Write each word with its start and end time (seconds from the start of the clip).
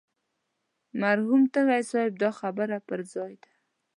مرحوم 1.01 1.41
تږي 1.53 1.81
صاحب 1.91 2.13
دا 2.23 2.29
خبره 2.39 2.77
پر 2.87 2.99
ځای 3.13 3.33
ده. 3.41 3.51